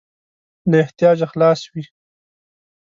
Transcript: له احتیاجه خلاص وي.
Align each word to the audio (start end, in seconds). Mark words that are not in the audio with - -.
له 0.69 0.75
احتیاجه 0.85 1.25
خلاص 1.31 1.61
وي. 1.71 1.83